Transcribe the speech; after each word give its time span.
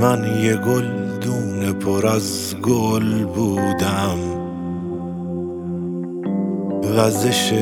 من 0.00 0.42
یه 0.42 0.56
گل 0.56 1.18
دونه 1.20 1.72
پر 1.72 2.06
از 2.06 2.54
گل 2.62 3.24
بودم. 3.24 4.18
وزش 6.96 7.52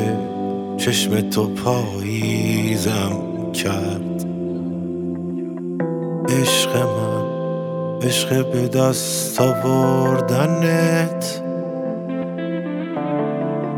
چشم 0.76 1.20
تو 1.20 1.46
پاییزم 1.46 3.12
کرد. 3.52 4.24
عشق 6.28 6.76
من 6.76 7.26
عشق 8.02 8.52
به 8.52 8.68
دست 8.68 9.40
آوردنت. 9.40 11.42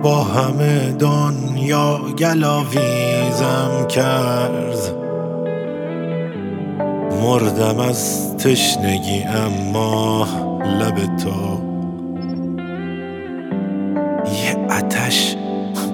با 0.02 0.22
همه 0.22 0.92
دنیا 0.92 2.00
گلاویزم 2.18 3.86
کرد. 3.88 5.07
مردم 7.22 7.80
از 7.80 8.36
تشنگی 8.36 9.22
اما 9.22 10.26
لب 10.64 11.16
تو 11.16 11.60
یه 14.32 14.56
اتش 14.70 15.36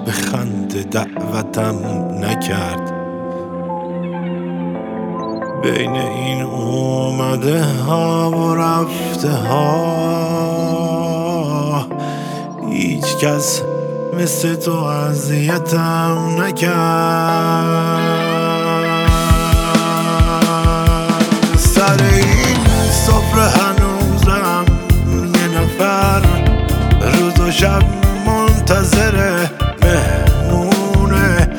به 0.05 0.11
خند 0.11 0.89
دعوتم 0.89 1.75
نکرد. 2.21 2.91
بین 5.63 5.95
این 5.95 6.41
اومده 6.41 7.63
ها 7.63 8.31
و 8.31 8.55
رفته 8.55 9.31
ها 9.31 9.95
هیچ 12.71 13.17
کس 13.17 13.61
مثل 14.19 14.55
تو 14.55 14.71
اذیتم 14.83 16.35
نکرد. 16.39 18.24
سر 21.85 22.03
این 22.03 22.65
سفره 22.91 23.49
هنوزم 23.49 24.65
یه 25.35 25.47
نفر. 25.47 26.21
روز 27.01 27.39
و 27.39 27.51
شب 27.51 27.83
منتظر 28.25 29.47
مهمونه. 29.83 31.49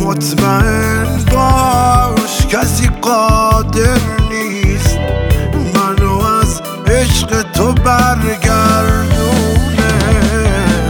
مطمئن 0.00 1.06
باش 1.32 2.46
کسی 2.50 2.90
قادر 3.02 4.00
نیست. 4.30 4.98
منو 5.74 6.24
از 6.24 6.62
عشق 6.86 7.42
تو 7.42 7.72
برگردونه. 7.72 9.22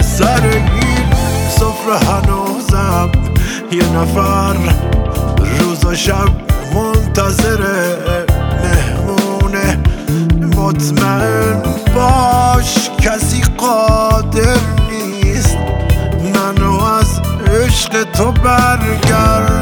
سر 0.03 0.43
این 0.43 1.13
سفره 1.51 1.99
هنوزم 1.99 3.11
یه 3.73 3.89
نفر. 3.89 4.57
روز 5.59 5.85
و 5.85 5.95
شب 5.95 6.29
منتظره 6.75 8.22
مطمئن 10.73 11.63
باش 11.95 12.91
کسی 13.01 13.43
قادر 13.59 14.59
نیست. 14.91 15.57
منو 16.35 16.83
از 16.85 17.21
عشق 17.47 18.03
تو 18.03 18.33
برگردونه 18.33 19.62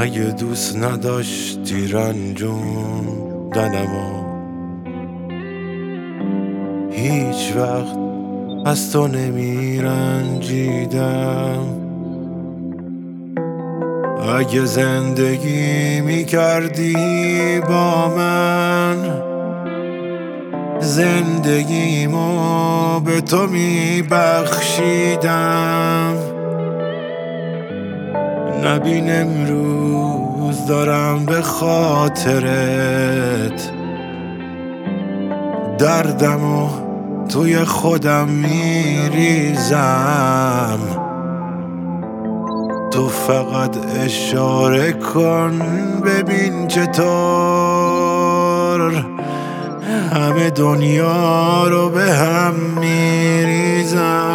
اگه 0.00 0.22
دوست 0.22 0.76
نداشتی 0.76 1.88
رنجون 1.88 3.04
دنمو 3.54 4.24
هیچ 6.90 7.56
وقت 7.56 7.98
از 8.66 8.92
تو 8.92 9.08
نمی 9.08 9.80
رنجیدم 9.80 11.58
اگه 14.38 14.64
زندگی 14.64 16.00
می 16.00 16.24
کردی 16.24 17.60
با 17.60 18.08
من 18.16 19.22
زندگیمو 20.80 22.20
به 23.00 23.20
تو 23.20 23.46
می 23.46 24.02
بخشیدم 24.10 25.58
نبین 28.68 29.12
امروز 29.12 30.66
دارم 30.66 31.24
به 31.24 31.42
خاطرت 31.42 32.42
دردم 35.78 36.44
و 36.44 36.68
توی 37.28 37.64
خودم 37.64 38.28
میریزم. 38.28 39.78
تو 42.90 43.08
فقط 43.08 43.76
اشاره 44.04 44.92
کن 44.92 45.58
ببین 46.04 46.68
چطور 46.68 47.08
همه 50.12 50.50
دنیا 50.50 51.68
رو 51.68 51.90
به 51.90 52.12
هم 52.12 52.54
میریزم. 52.80 54.27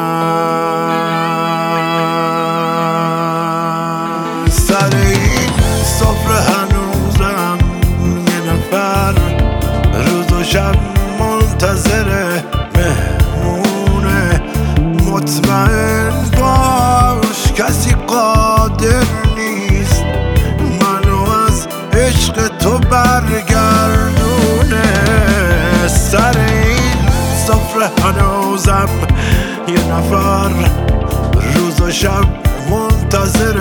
شب 31.93 32.25
منتظر 32.69 33.57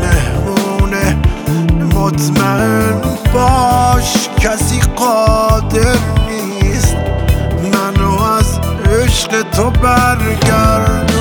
مهمونه. 0.00 1.16
مطمئن 1.94 3.00
باش 3.34 4.28
کسی 4.38 4.80
قادر 4.96 5.96
نیست. 6.28 6.96
منو 7.62 8.22
از 8.22 8.60
عشق 8.92 9.42
تو 9.50 9.70
برگردونه. 9.70 11.12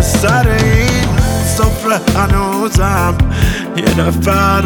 سر 0.00 0.48
این 0.48 1.08
سفره 1.56 2.00
هنوزم 2.16 3.14
یه 3.76 4.00
نفر 4.00 4.64